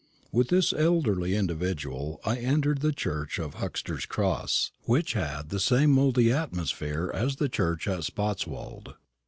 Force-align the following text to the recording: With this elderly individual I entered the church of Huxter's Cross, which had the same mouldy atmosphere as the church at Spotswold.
With 0.31 0.47
this 0.47 0.73
elderly 0.73 1.35
individual 1.35 2.19
I 2.25 2.37
entered 2.37 2.81
the 2.81 2.91
church 2.91 3.37
of 3.37 3.53
Huxter's 3.57 4.07
Cross, 4.07 4.71
which 4.85 5.13
had 5.13 5.49
the 5.49 5.59
same 5.59 5.91
mouldy 5.91 6.31
atmosphere 6.31 7.11
as 7.13 7.35
the 7.35 7.47
church 7.47 7.87
at 7.87 8.03
Spotswold. 8.03 8.95